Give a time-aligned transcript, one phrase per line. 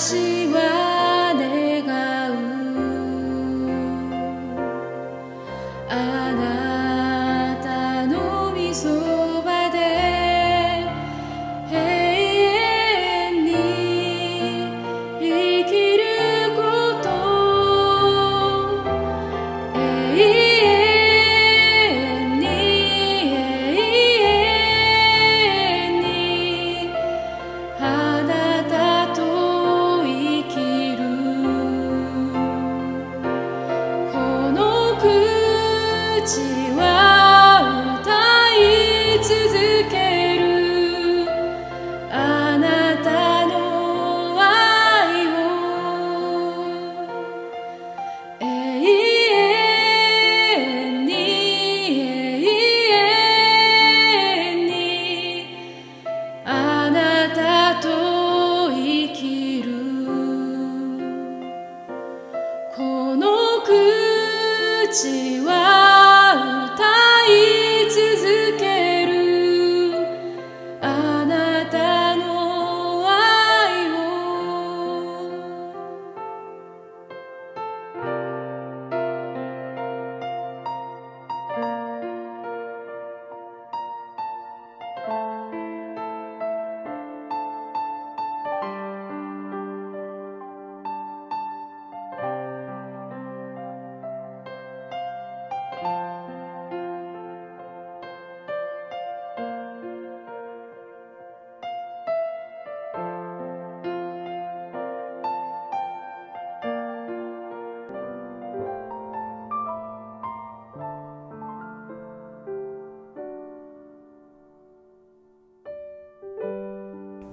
[0.00, 0.49] 私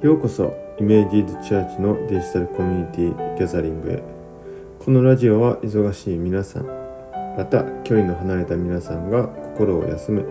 [0.07, 4.01] ようこそイメージーズチャーチのデジタルコミュニティギャザリングへ。
[4.79, 6.65] このラジオは忙しい皆さん
[7.37, 10.23] また距離の離れた皆さんが心を休め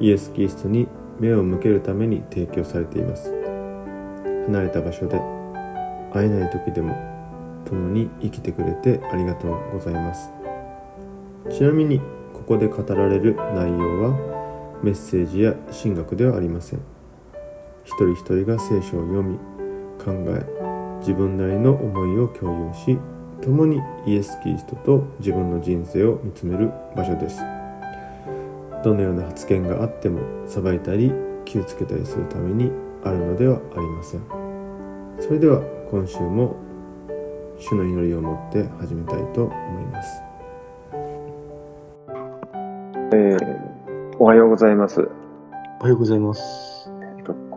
[0.00, 0.88] イエス・キリストに
[1.20, 3.30] 目を向けるために提供されています。
[4.46, 5.20] 離れた場所で
[6.10, 6.96] 会えない時でも
[7.66, 10.30] 共に生きてくれてありがとうございます。
[11.50, 12.00] ちなみに
[12.32, 16.97] ここで語られる内容はメッセージや神学ではありません。
[17.88, 19.38] 一人一人が聖書を読み
[19.98, 20.44] 考え
[21.00, 22.98] 自分なりの思いを共有し
[23.40, 27.40] 共にイエス・キリストと自分の人生を見つめる場所です
[28.84, 31.12] どのような発言があっても裁いたり
[31.46, 32.70] 気をつけたりするために
[33.04, 34.22] あるのではありません
[35.18, 36.56] それでは今週も
[37.58, 40.22] 主の祈りを持って始めたいと思います
[43.10, 43.68] えー
[44.20, 45.08] おはようございます。
[45.78, 46.67] おはようございます。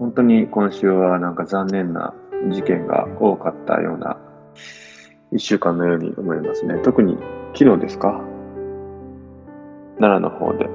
[0.02, 2.16] 本当に今週はなんか残念な
[2.50, 4.18] 事件が多かったような
[5.32, 6.80] 一週間のように思いますね。
[6.80, 7.20] 特に
[7.54, 8.20] 昨日ですか？
[10.00, 10.68] 奈良の方で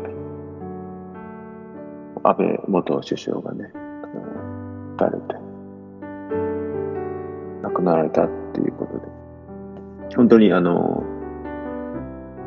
[2.23, 3.73] 安倍元首相がね、
[4.94, 5.34] 撃たれて
[7.62, 9.06] 亡くなられたっていうことで、
[10.14, 11.02] 本当にあの、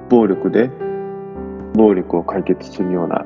[0.07, 0.71] 暴力で
[1.73, 3.25] 暴力を解決するような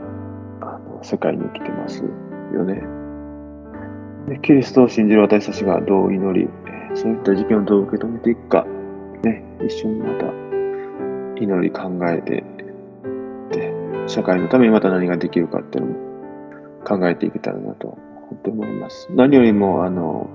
[1.03, 2.03] 世界に生きてます
[2.51, 2.81] よね。
[4.27, 6.49] でキリストを信じる私たちがどう祈り、
[6.95, 8.65] そういった事件をどう受け止めていくか、
[9.23, 10.25] ね、一緒にまた
[11.41, 12.43] 祈り考えて、
[13.51, 13.73] で
[14.07, 15.97] 社会のためにまた何ができるかっていうのも
[16.85, 17.97] 考えていけたらなと
[18.29, 19.07] 本当に思います。
[19.11, 20.29] 何よりもあの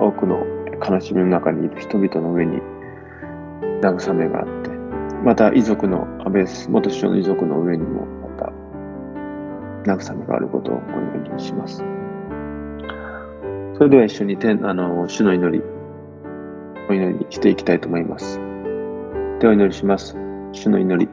[0.00, 0.44] 多くの
[0.84, 2.58] 悲しみの中にいる人々の上に
[3.82, 4.70] 慰めがあって、
[5.24, 8.52] また遺族の、安倍元首相の遺族の上にもまた
[9.92, 10.78] 慰めがあることをお
[11.18, 11.84] 祈りします。
[13.80, 15.64] それでは一緒に天あの主の祈り、
[16.90, 18.38] お祈りしていきたいと思います。
[19.40, 20.14] では祈りします。
[20.52, 21.10] 主の祈り。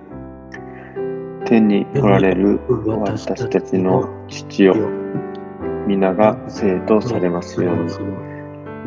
[1.45, 4.75] 天におられる私たちの父よ、
[5.87, 7.93] 皆が生とされますように、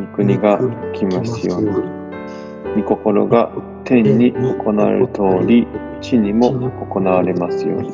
[0.08, 0.58] 御国が
[0.92, 3.50] 来ますように、御心が
[3.84, 5.66] 天に行われる通り、
[6.02, 6.52] 地にも
[6.86, 7.90] 行われますように。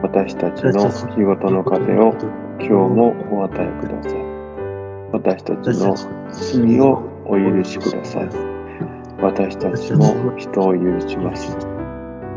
[0.00, 2.12] 私たちの日ごとの糧を
[2.60, 4.35] 今日もお与えください。
[5.12, 5.94] 私たちの
[6.30, 8.28] 罪をお許しください。
[9.20, 11.56] 私たちも人を許します。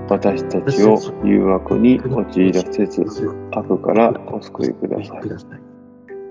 [0.09, 3.03] 私たちを誘惑に陥らせず、
[3.51, 5.21] 悪からお救いください。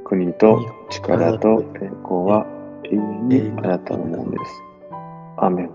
[0.05, 0.58] 国と
[0.90, 2.46] 力と栄光は
[2.85, 4.62] 永遠にあなたのものです。
[5.37, 5.70] アーメン。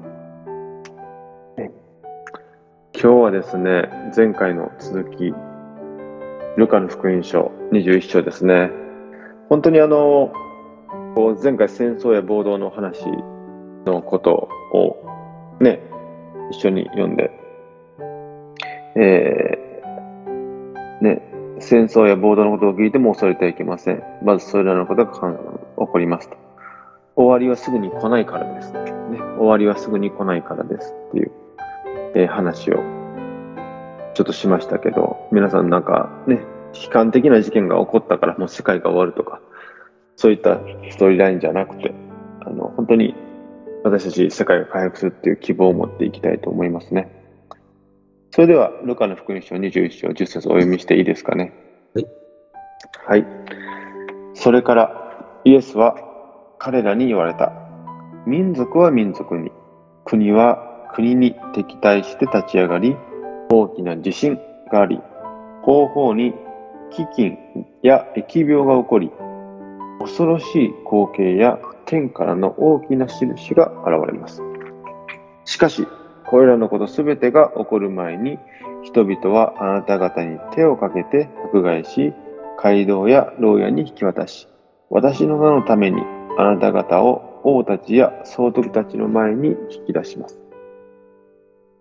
[3.04, 5.33] 今日はですね、前回の続き、
[6.57, 8.71] ルカの福音書21章ですね。
[9.50, 10.31] 本当にあの、
[11.15, 13.06] こう前回戦争や暴動の話
[13.86, 14.98] のことを
[15.60, 15.80] ね、
[16.51, 17.31] 一緒に読んで、
[18.95, 21.21] えー、ね、
[21.60, 24.04] 戦争や暴動のことを聞いても恐れてはいけません。
[24.24, 26.38] まずそれらのことが起こりますと。
[27.15, 28.74] 終わりはすぐに来ないからです。
[28.74, 28.81] ね、
[29.38, 31.31] 終わりはすぐに来ないからですっていう、
[32.15, 32.77] えー、話を
[34.15, 36.42] ちょっとしましたけど、皆さんなんかね、
[36.74, 39.42] 悲観的な事件が起こったからもう世界が終わるとか、
[40.15, 40.60] そういった
[40.92, 41.94] ストーリーラインじゃなくて、
[42.42, 43.15] あの、本当に
[43.83, 47.12] 私たち世界が回復するっていう希望を持っていきたいと思いますね。
[48.31, 51.54] それでは、ルカの福音書21章10節お読みしていいですかね？
[51.94, 52.07] はい。
[53.06, 53.27] はい。
[54.33, 55.98] それから、イエスは
[56.57, 57.51] 彼らに言われた。
[58.25, 59.51] 民族は民族に、
[60.06, 62.95] 国は国に敵対して立ち上がり、
[63.51, 64.39] 大きな地震
[64.71, 65.00] があり、
[65.63, 66.33] 後方に
[66.92, 67.38] 飢饉
[67.83, 69.12] や疫病が起こり、
[70.04, 74.42] 恐ろしい光景や天からの大きな印が現れます。
[75.46, 75.88] しかし、
[76.28, 78.38] これらのことすべてが起こる前に、
[78.84, 82.14] 人々はあなた方に手をかけて迫害し、
[82.62, 84.50] 街道や牢屋に引き渡し、
[84.90, 86.02] 私の名のために
[86.38, 90.38] あなた方を王たちや総督たちの前に引き出します。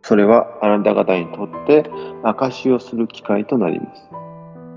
[0.02, 1.90] それはあなた方にとって
[2.22, 4.10] 証しをする機会となります。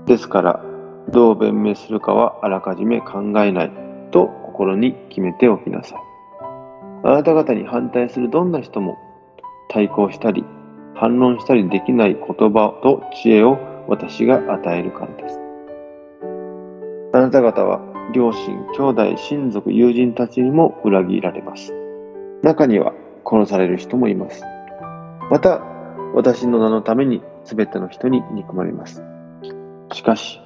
[0.06, 0.64] ですから、
[1.10, 3.70] どう弁明するかはあらかじめ考えない
[4.10, 5.98] と心に決めておきなさい。
[7.04, 8.98] あなた方に反対するどんな人も
[9.68, 10.44] 対抗したり
[10.94, 15.38] 反論したりできない言葉と知恵を私が与えるからです。
[17.12, 17.80] あなた方は
[18.12, 21.72] 両親、兄弟、親族、友人たちにも裏切られます。
[22.42, 22.92] 中には
[23.24, 24.42] 殺される人もいます。
[25.30, 25.60] また、
[26.14, 29.02] 私の名のために全ての人に憎まれます。
[29.92, 30.40] しかし、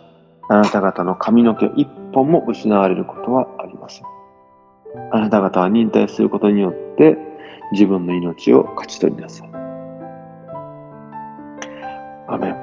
[0.52, 4.04] あなた方の髪の毛一本も失われることはありません。
[5.12, 7.16] あなた方は忍耐することによって
[7.71, 9.50] 自分の命を勝ち取りなさい。
[12.26, 12.54] アメン。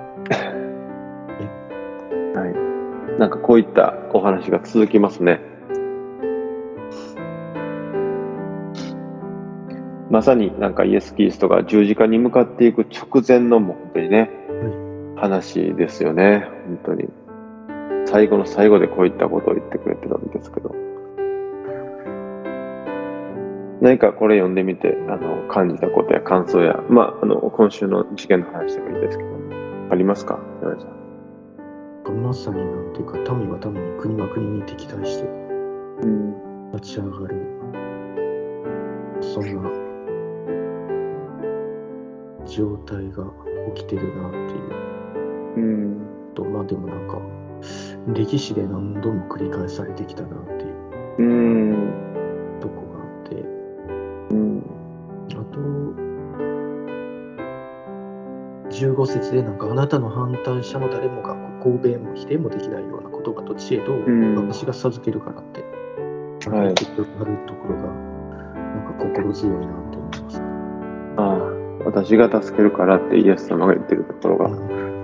[2.33, 3.19] はい。
[3.19, 5.39] なんかこういったお話が続きますね。
[10.09, 14.29] まさになんかイエス・キリストが十字架に向かっていく直前のもう本当にね、
[15.15, 16.49] 話ですよね。
[16.65, 17.07] 本当に。
[18.07, 20.73] 最後の最後でこういったことを言ってくれてるんですけど。
[23.81, 29.29] 何かこれ読んでみて、あの、感じたことや感想や、まあ、あの、今週の事件の話でもいいですけど、
[29.91, 30.39] ありますか？
[30.63, 32.23] 柳さん。
[32.23, 35.29] まさになんていうか、民は民に、国は国に敵対して、
[36.73, 37.35] 立ち上がる。
[39.19, 39.69] そんな
[42.45, 43.25] 状態が
[43.75, 44.41] 起きてるなってい
[45.57, 45.57] う。
[45.57, 46.07] うん。
[46.33, 47.19] と、まあでもなんか、
[48.13, 50.73] 歴史で何度も繰り返されてきたなっていう。
[51.19, 52.59] うん。
[52.61, 53.35] とこがあって。
[54.31, 54.63] うん。
[55.31, 55.59] あと、
[58.69, 63.91] 15節でなんかあなたの反対者の誰もが公弁も否定もできないような言葉と知恵と
[64.37, 65.61] 私が授けるからって、
[66.49, 66.83] はい、あると
[67.55, 70.41] ころがなんか心強いなって思います。
[71.17, 71.37] ああ、
[71.85, 74.49] 私が助けるからってイエス様が言ってるところが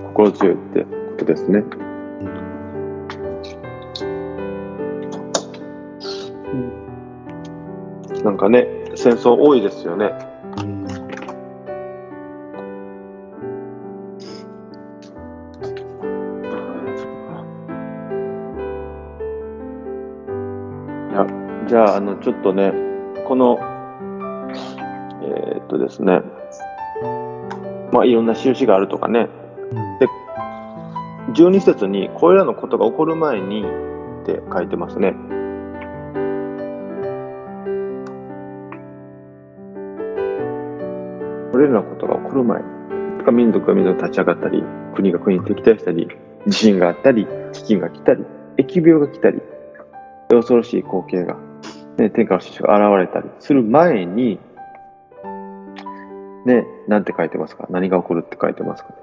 [0.10, 1.64] 心強いってことですね。
[8.24, 10.14] なんかね、戦争多いですよね。
[21.12, 21.28] いや、
[21.68, 22.74] じゃあ、あの、ちょっとね、
[23.28, 23.60] この、
[25.22, 26.22] えー、っとですね、
[27.92, 29.28] まあ、いろんな印があるとかね。
[30.00, 30.08] で、
[31.34, 33.66] 12節に、これらのことが起こる前に
[34.24, 35.14] って書いてますね。
[41.64, 42.68] これらのことが起こる前に、
[43.32, 44.62] 民族が民族立ち上がったり、
[44.96, 46.10] 国が国に敵対したり、
[46.46, 48.26] 地震があったり、飢饉が来たり、
[48.58, 49.42] 疫病が来たり、
[50.28, 51.38] 恐ろしい光景が、
[51.98, 54.42] ね、天下の獅子が現れたりする前に、
[56.46, 57.66] ね、なんて書いてますか？
[57.70, 58.90] 何が起こるって書いてますか？
[58.90, 58.98] ね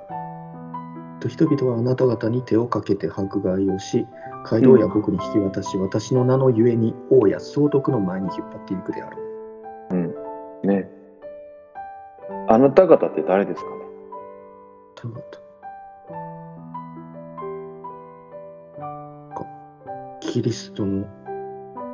[1.31, 4.07] 人々はあなた方に手をかけて迫害をし、
[4.45, 9.17] 街道や僕に引き渡し、うん、私の名のゆえに王や総督の前に引っ張っていくであろ
[9.93, 9.95] う。
[9.95, 10.15] うん。
[10.69, 10.91] ね。
[12.49, 13.77] あなた方って誰ですかね？
[15.03, 15.41] あなた
[20.21, 21.07] キリストの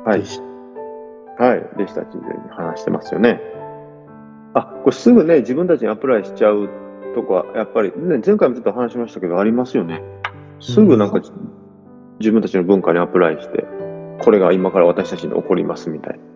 [0.05, 0.41] 弟子、
[1.39, 2.19] はい、はい、弟子たちで
[2.51, 3.41] 話してますよね。
[4.53, 6.69] あ、これすぐね、自分たちにアプライしちゃう
[7.15, 10.01] とこは、やっぱり、ね、前回もちょっと話しましたけど、ありますよね。
[10.59, 11.19] すぐなんか、
[12.19, 13.65] 自分たちの文化にアプライして、
[14.21, 16.26] これが今から私たちに起こりますみたいな。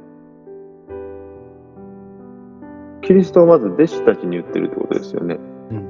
[3.02, 5.38] キリストはまず弟子たちに言ってるってことですよね。
[5.72, 5.86] うん。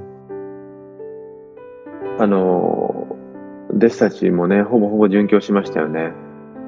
[2.19, 3.17] あの、
[3.75, 6.13] 弟子たちもね、ほぼほぼ殉教しましたよね。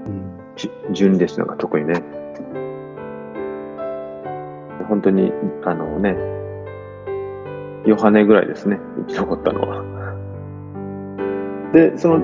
[0.06, 0.40] うん。
[0.56, 2.04] じ純弟子なんか特にね。
[4.88, 5.32] 本当に、
[5.64, 6.16] あのね、
[7.86, 9.84] ヨハネぐらいですね、生き残ったのは。
[11.74, 12.22] で、その、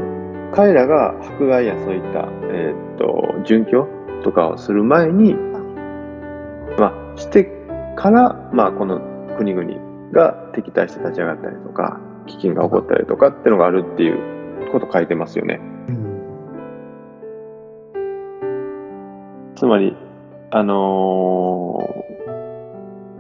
[0.52, 3.88] 彼らが迫害やそういった、えーっと、殉教
[4.24, 5.36] とかをする前に、
[6.78, 7.59] まあ、して
[8.00, 9.02] から、まあ、この
[9.38, 15.60] 国々が敵対して立ち上がったりとか、飢饉が起こったりとかっていうのがあるっていうこと書いてますよね。
[15.90, 16.10] うん。
[19.56, 19.98] つまり、
[20.52, 22.10] あのー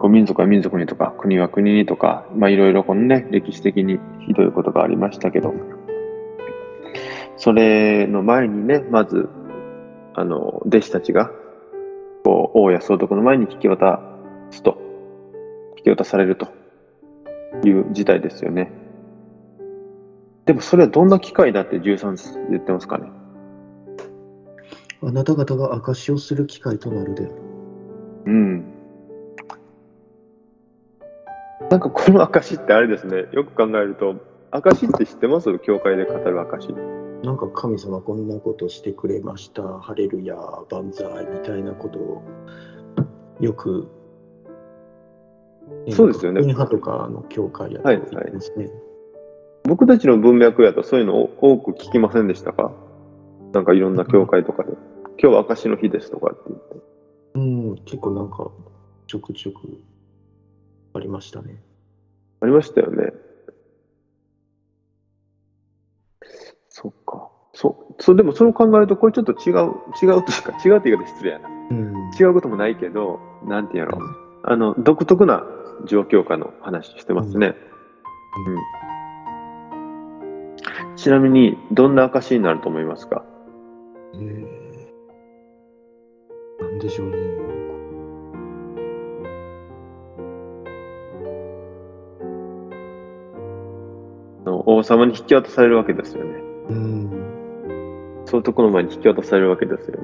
[0.07, 5.53] 民族は民族にとか、国は国にとか、まあいろいろこのね、歴史的にひどいことがありましたけど、
[7.36, 9.27] それの前にね、まず、
[10.13, 11.31] あの、弟子たちが、
[12.24, 14.08] こう、王や総督の前に引き渡
[14.51, 14.77] すと、
[15.77, 16.47] 引き渡されると
[17.63, 18.71] いう事態ですよね。
[20.45, 23.11] でもそれはどんな機会だって13言ってますかね。
[25.01, 27.33] あなた方が証しをする機会となるである。
[28.25, 28.65] うん。
[31.69, 34.15] なんかこの証ってあれですね、よく考えると、
[34.51, 35.59] 証って知ってます？
[35.59, 36.73] 教会で語る証。
[37.23, 40.35] なんか神様こんなことしてくれました、ハレルヤ、
[40.71, 42.23] 万歳みたいなことを
[43.39, 43.87] よく、
[45.91, 48.69] そうですよね派とかの教会やとはい言ってますね。
[49.63, 52.72] 僕たちの文脈やとそういうのを多く聞きませんでしたか？
[53.53, 54.74] なんかいろんな教会とかで。
[55.22, 56.75] 今日は証の日ですとかって言って。
[57.36, 58.50] うん、結構なんか
[59.08, 59.58] ちょくちょく
[60.93, 61.62] ありましたね。
[62.39, 63.12] ありましたよね。
[66.69, 67.29] そっか。
[67.53, 71.50] そう、そう、でもそれを考えると、これちょっと違う、違うというか、違うって言い方失礼やな。
[71.50, 72.12] うん。
[72.17, 74.01] 違うこともないけど、なんて言うやろう。
[74.43, 75.43] あの、独特な
[75.86, 77.55] 状況下の話してますね。
[78.48, 78.51] う
[80.91, 80.95] ん。
[80.95, 83.24] ちなみに、どんな証になると思いますか？
[84.15, 84.59] えー
[86.62, 87.17] なんでしょうね。
[94.65, 96.31] 王様に引き渡されるわけですよね。
[96.69, 98.24] うん。
[98.25, 100.03] 総督の前に引き渡されるわけですよね。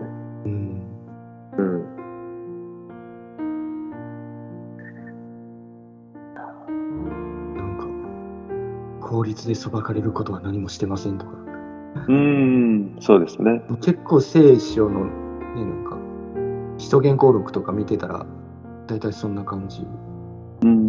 [9.25, 11.32] 律で裁かれることは何もしてませんとか。
[12.08, 13.62] うーん、そうですね。
[13.82, 15.12] 結構聖書の、ね、
[15.55, 15.98] なんか、
[16.77, 18.25] 使徒言行録とか見てたら、
[18.88, 19.86] 大体そんな感じ。
[20.62, 20.88] うん。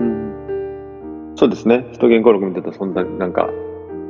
[0.00, 1.32] うん。
[1.36, 1.86] そうですね。
[1.92, 3.48] 人言語録見てたらそんな、なんか、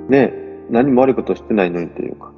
[0.09, 0.33] ね、
[0.71, 2.33] 何も悪いことしてないのにっていうか。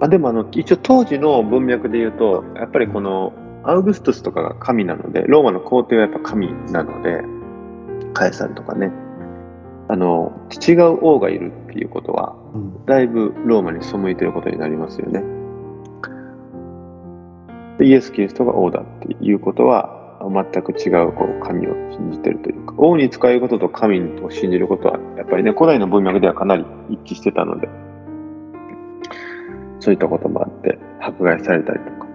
[0.00, 3.32] あでもあの、一応当時の文脈で言うと、やっぱりこの、
[3.64, 7.22] アウグストゥスとかが神なので、ローマの皇帝はやっぱ神なので、
[8.12, 8.90] カエサルとかね、
[9.88, 10.32] あの、
[10.66, 12.86] 違う王がいるっていうことは、うん。
[12.86, 15.22] だいぶローマに背いてることになりますよね。
[17.78, 19.98] でイエス・キリストが王だっていうことは、
[20.30, 27.68] 全く違うこう神を信じてるというか、王に仕えることと神を信じることは、やっぱりね、古代の文脈ではかなり一致してたので、
[29.80, 32.06] そういったこともあって、迫害されたりとか、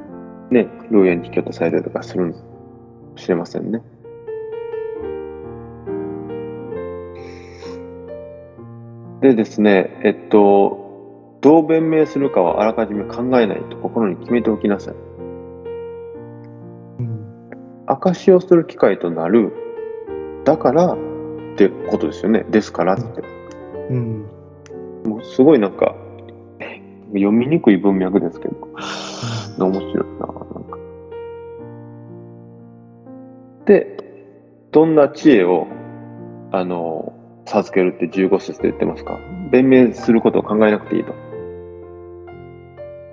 [0.52, 3.82] ね、牢屋に引き落とされたりとかするのかもしれませんね。
[9.22, 14.96] でですね、えっと、どう弁明するかはあらかじめ考えないと心に決めておきなさい。
[17.00, 17.26] うん。
[17.88, 19.54] 証しをする機会となる。
[20.44, 20.98] だからっ
[21.58, 22.46] てことですよね。
[22.50, 23.24] ですからって。
[23.90, 24.26] うん。
[25.06, 25.96] もうすごいなんか、
[27.10, 28.56] 読みにくい文脈ですけど、
[29.58, 30.78] 面白いな、なんか。
[33.66, 33.98] で、
[34.72, 35.66] どんな知恵を、
[36.52, 37.17] あの、
[37.48, 39.20] 授けるって15節で言ってますか？
[39.52, 41.14] 弁明することを考えなくていいと。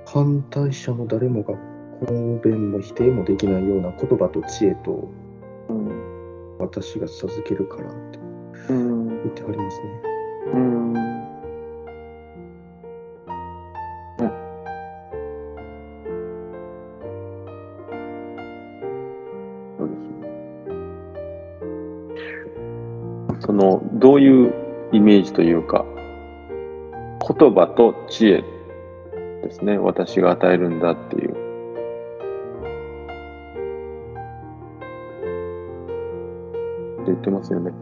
[0.07, 1.55] 反対者の誰もが
[2.07, 5.09] 公弁も否定もできないような言葉と知恵と
[5.69, 6.59] うん。
[6.59, 8.19] 私が授けるからって
[8.71, 9.09] うん。
[9.09, 9.85] 言ってありますね。
[10.55, 10.93] うん。
[24.25, 24.54] いう
[24.93, 25.85] イメージというか、
[27.21, 28.43] 言葉と知恵
[29.43, 29.78] ですね。
[29.78, 31.31] 私が与えるんだっていう。
[37.02, 37.73] って言ってますよね。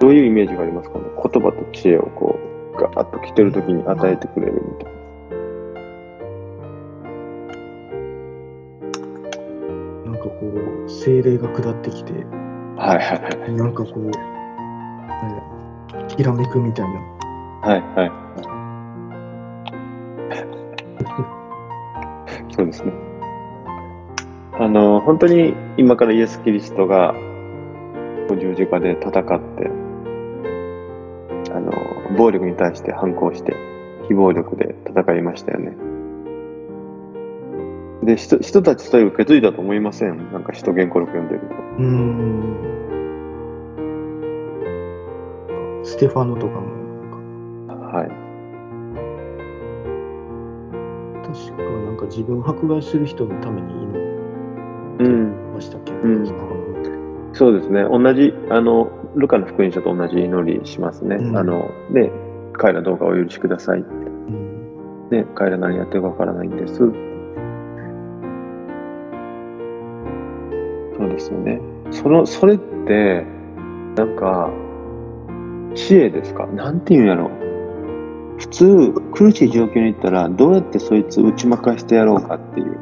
[0.00, 0.98] どういうイメージがありますか？
[0.98, 2.38] ね言葉と知恵をこ
[2.74, 5.00] う、ガーッと来てる時に与えてくれるみたいな。
[10.42, 13.52] う精霊が下ってきてはいはいはい。
[13.52, 14.10] なんかこう
[16.16, 17.00] ひらめくみたいな
[17.62, 18.12] はいはい。
[22.54, 22.92] そうですね。
[24.58, 27.14] あの、本当に今からイエス・キリストが
[28.38, 29.70] 十字架で戦って、
[31.52, 31.72] あの、
[32.16, 33.54] 暴力に対して反抗して、
[34.08, 35.76] 非暴力で戦いましたよね。
[38.02, 40.32] で、人人たちそれを受け継いだと思いません？
[40.32, 41.54] なんか使徒言語録読んでると。
[41.78, 42.89] うーん
[46.00, 46.80] テファノとかも
[47.92, 48.08] はい。
[51.26, 55.52] 確かなんか自分を迫害する人のために祈りうん。
[55.54, 56.84] ましたっけ、うんステファノっ
[57.32, 57.84] てそうですね。
[57.84, 61.16] 同じ、あの、ルカの福音書と同じ祈りしますね。
[61.16, 62.10] うんあの、で、
[62.54, 63.80] 彼らどうかお許しください。
[63.80, 66.76] うんね、彼ら何やってるかわからないんです。
[66.76, 66.92] そう
[71.08, 71.60] ですよね。
[71.90, 73.26] その、それって、
[73.96, 74.50] なんか、
[75.74, 76.46] 知恵ですか？
[76.46, 77.30] なんていうんやろ
[78.38, 82.78] 普通、苦しい状況に行ったら、どうやってそいつ打ち負かしてやろうかっていう、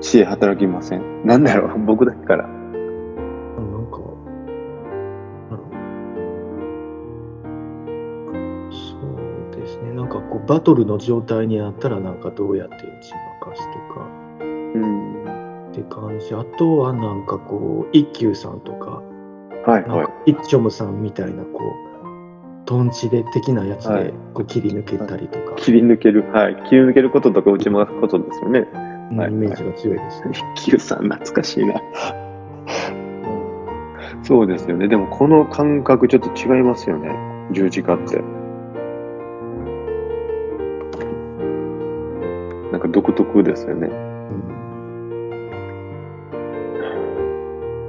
[0.00, 1.26] 知恵働きません？
[1.26, 1.78] なんだろう。
[1.86, 2.46] 僕だけから。
[2.46, 2.54] なん
[3.90, 3.96] か、
[8.70, 14.06] そうですね、なんかこう、バトルの状態にあったら、なんかどうやって打ち負かすとか。
[14.40, 15.24] うん。
[15.70, 16.34] って感じ。
[16.34, 19.02] あとはなんかこう、一休さんとか、
[19.66, 20.42] はい、はいなんか。
[20.42, 21.88] 一丁ムさんみたいな、こう、
[22.66, 26.56] トンチで的なやつはいでこう切り抜けたりとか、切り抜ける、はい。
[26.68, 28.68] 切り抜けることとか打ち負かすことですよね。
[28.72, 30.32] うんはいイメージが強いですね。
[30.54, 31.80] キュさん懐かしいな。
[34.22, 34.88] そうですよね。
[34.88, 37.10] でもこの感覚ちょっと違いますよね。
[37.52, 38.22] 十字架って。
[42.70, 43.88] なんか独特ですよね。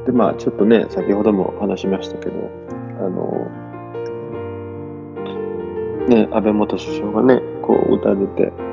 [0.10, 2.50] で、まあちょっとね、先ほども話しましたけど、
[3.00, 3.48] あの、
[6.08, 8.70] ね、安倍元首相がね、こう撃たれて、うん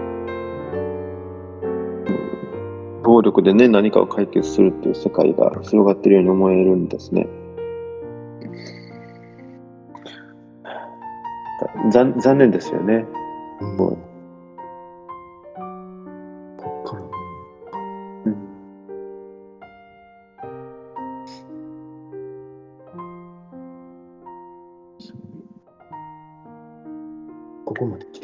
[3.03, 7.29] 暴力でね、何かを解決するっていう世界が広がってるように思えるんですね。
[11.93, 13.05] 残残念ですよね。
[13.61, 13.99] うんもう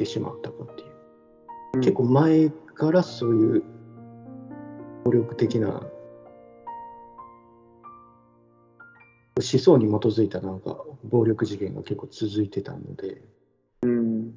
[0.02, 1.80] てしまったかっていう。
[1.80, 3.62] 結構前からそういう
[5.04, 5.68] 暴力的な
[9.36, 13.22] 思想に基づいたなんか暴力事件が結構続いてたので、
[13.82, 14.32] うん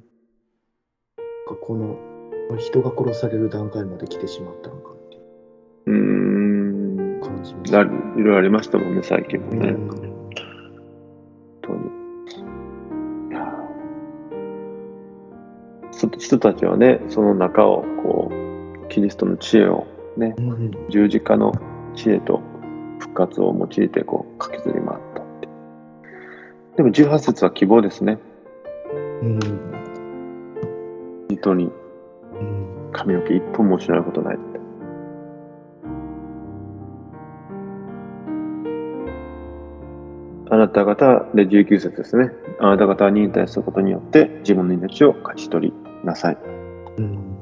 [1.60, 1.96] この
[2.58, 5.22] 人が殺される段階まで来てしまったのかっていう
[5.86, 5.92] う
[7.16, 7.72] ん感じます。
[7.72, 9.68] だいろいろありましたもんね、最近もね。
[9.70, 10.05] うん
[16.26, 19.86] 人人たちはね、その中を、こう、キリストの知恵を、
[20.16, 21.52] ね、うん十字架の
[21.94, 22.42] 知恵と
[22.98, 25.48] 復活を用いて、こう、駆けずり回ったって。
[26.78, 28.18] でも18節は希望ですね。
[29.22, 29.38] うん
[31.28, 31.68] 本当にう
[32.42, 34.60] ん髪の毛一本も失うことないって。
[40.50, 42.30] あなた方で19節ですね。
[42.58, 46.38] あなた方は忍耐することによって自分の命を勝ち取りなさい。
[46.98, 47.36] うん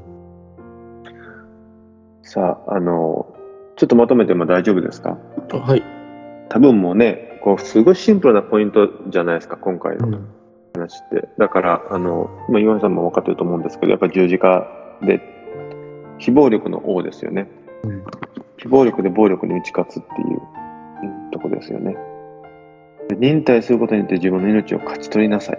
[2.22, 3.26] さあ、あの、
[3.76, 5.18] ちょっとまとめても大丈夫ですか？
[5.52, 5.82] あはい。
[6.48, 10.28] 多分もうね、こう、すごいシンプルなポイントじゃないですか、今回のうん
[10.74, 11.28] 話って。
[11.38, 14.66] だから、あの、まあ、岩井さんも分かってると思うんですけど、やっぱり十字架
[15.02, 15.20] で、
[16.18, 17.48] 非暴力の王ですよね。
[17.84, 18.04] うん
[18.56, 20.40] 非暴力で暴力に打ち勝つっていう、
[21.02, 21.94] うんとこですよね。
[23.08, 25.58] で忍耐することによって自分の命を勝ち取りなさい。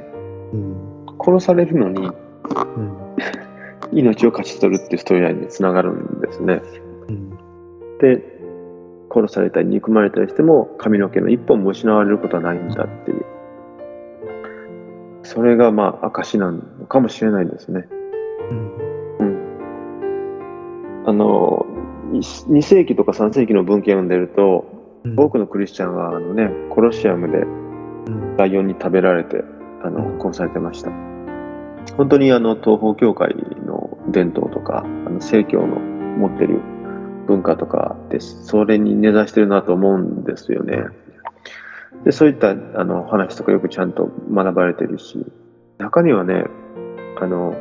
[0.53, 2.09] うん殺されるのに
[2.49, 3.05] うん
[3.91, 6.61] 命を勝ち取るっていうストーリーラインにつながるんですね。
[7.07, 7.29] うん
[7.99, 8.21] で、
[9.09, 13.25] 殺されたり憎まれたりしても髪の毛の一本も失われることはないんだっていう。
[15.23, 17.87] それがまあ証なのかもしれないですね。
[18.51, 18.71] うん
[21.07, 21.65] あの、
[22.11, 24.65] 2世紀とか3世紀の文献を読んでると、
[25.05, 29.43] うん多くのクリスチャンはあのね、コロシアムでうんライオンに食べられて、
[29.83, 31.14] あの、うん殺されてました。
[31.97, 36.61] 本当にあの、東方教会の伝統とか、あの、正教の持ってる
[37.27, 40.83] 文化とかで、それに根ざしてるなと思うんですよね。
[42.03, 45.25] で、そういったあの話とかよくちゃんと学ばれてるし、
[45.77, 46.45] 中にはね、
[47.19, 47.55] あの、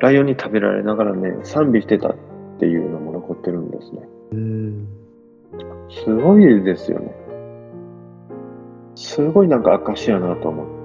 [0.00, 2.16] ライオンに食べられながらね、賛美してたっ
[2.58, 4.02] ていうのも残ってるんですね。
[5.90, 7.14] すごいですよね。
[8.94, 10.77] すごいなんか証やなと思っ。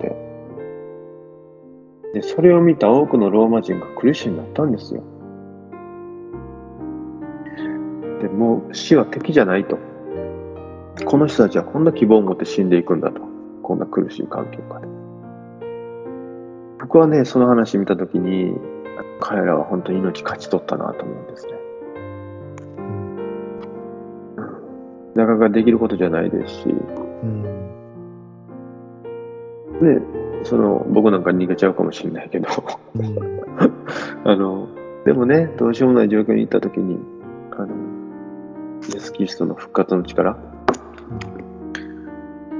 [2.13, 5.03] で、それを見た多くのローマ人がクリスチャンになったんですよ。
[8.21, 9.79] で、もう死は敵じゃないと。
[11.05, 13.21] この人たちはこんな希望を持って死んでいくんだと。
[13.63, 14.87] こんな苦しい環境下で。
[16.81, 18.55] 僕はね、その話見たときに、
[19.19, 21.53] 彼らは本当に命勝ち取ったなと思うんですね。
[25.15, 27.43] なかなかできることじゃないですし、うん。
[29.81, 32.47] で、その、僕なんか逃げちゃうかもしれないけど、
[32.95, 33.17] うん。
[34.25, 34.67] あの、
[35.05, 36.99] でもね、どうしようもない状況に行った時に、
[37.51, 40.37] あの、イエス・キリストの復活の力、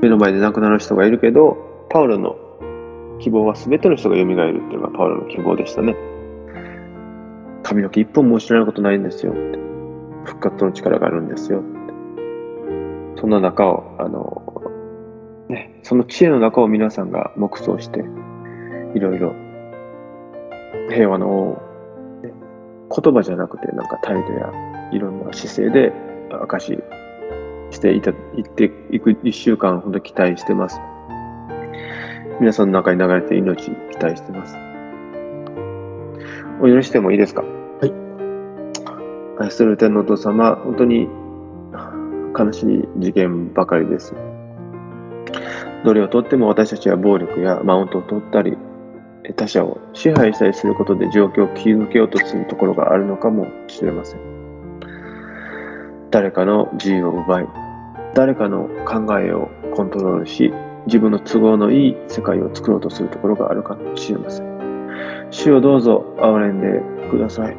[0.02, 1.58] 目の前で亡くなる人がいるけど、
[1.90, 2.36] パウロの
[3.20, 4.40] 希望は全ての人が蘇るって
[4.74, 5.96] いうのがパウロの希望でしたね。
[7.64, 9.34] 髪の毛一本も知らないことないんですよ。
[10.26, 11.64] 復活の力があるんですよ。
[13.16, 14.53] そんな中を、あの、
[15.54, 18.04] ね、その知恵の中を皆さんが黙想して、
[18.96, 19.36] いろいろ
[20.90, 21.62] 平和の王を、
[22.24, 22.34] ね、
[22.90, 24.52] 言葉じゃなくて、なんか態度や
[24.92, 25.94] いろんな姿勢で
[26.32, 26.80] 証し
[27.70, 30.82] していた、いっていく一週間、本当期待してます。
[32.40, 34.58] 皆さんの中に流れて命期待してます。
[36.62, 37.44] お許してもいいですか？
[37.44, 37.94] はい。
[39.40, 41.08] 愛する天のお父様、本当に
[42.38, 44.16] 悲しい事件ばかりです。
[45.84, 48.58] どれをとっても私たちは暴力やマウントを取ったり、
[49.36, 54.20] 他者を支配したりすることで状況を切り抜けようとするところがあるのかもしれません。
[56.12, 57.48] 誰かの自由を奪い、
[58.14, 60.54] 誰かの考えをコントロールし、
[60.86, 64.54] 自分の都合のいい世界を作ろうとするところがあるかもしれません。
[65.32, 67.58] 主をどうぞ憐れんでください。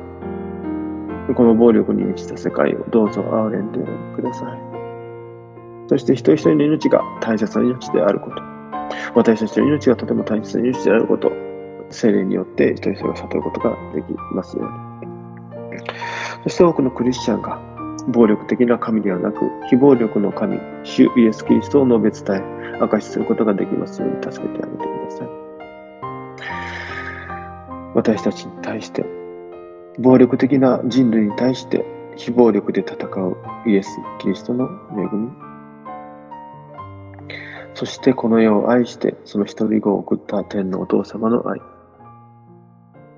[1.35, 3.81] この暴力に満ちた世界をどうぞ憐れんで
[4.15, 4.74] ください。
[5.89, 8.37] そして一人一人の命が大切な命であること。
[9.15, 11.33] 私たちの命がとても大切な命であること。
[11.91, 15.83] 精霊によって一人一人が悟ることができますように。
[16.45, 17.61] そして多くのクリスチャンが
[18.09, 25.29] 暴力的な神ではなく、非暴力の神、主イエス・キリストを述べ伝え、証しすることができますように助けてあげてください。
[27.95, 29.07] 私たちに対して、
[29.99, 31.85] 暴力的な人類に対して、
[32.17, 35.31] 非暴力で戦うイエス・キリストの恵み、
[37.75, 41.61] そしてこの世を愛して、その一人子を送った天のお父様の愛、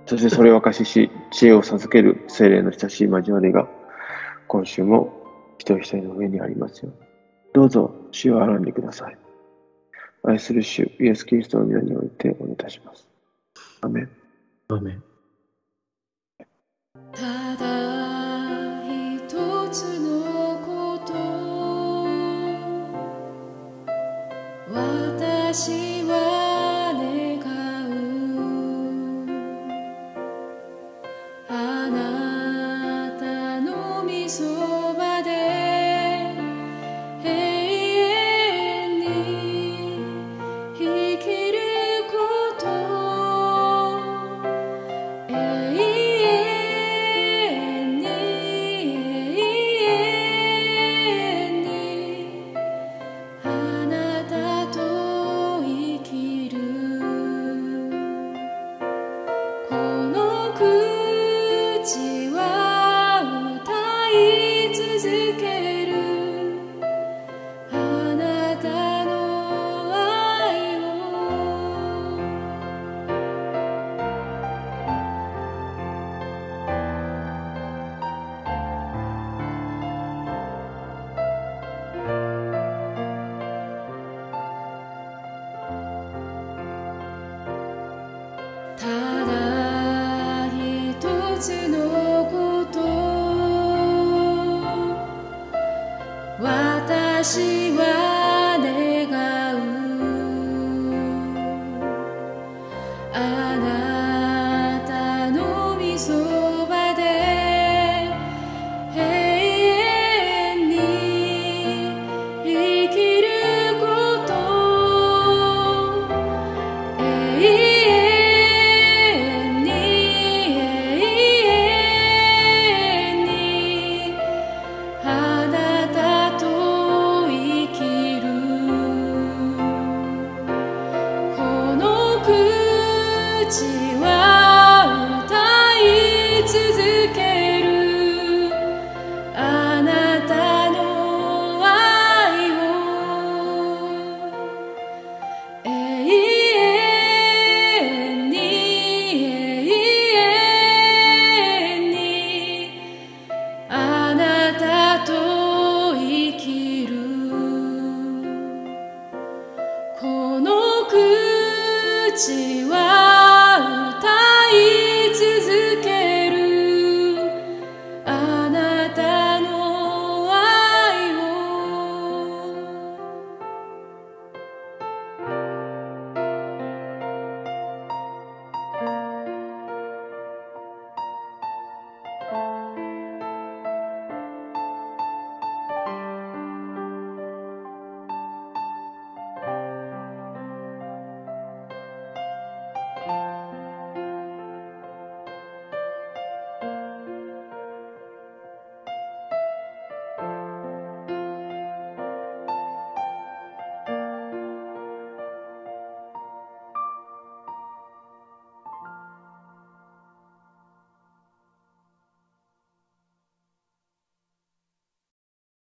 [0.07, 3.69] そしてそれを証しし、知恵を授ける精霊の親しい交わりが、
[4.49, 5.13] 今週も
[5.59, 6.93] 一人一人の上にありますよ。
[7.53, 9.19] どうぞ、主を選んでください。
[10.23, 13.09] 愛する主、イエス・キリストの皆においてお願いいたします。
[13.81, 14.11] アメン。
[14.69, 15.03] アメン
[25.57, 25.96] 私